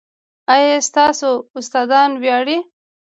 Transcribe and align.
ایا 0.53 0.69
ستاسو 0.89 1.31
استادان 1.59 2.11
ویاړي؟ 2.21 2.57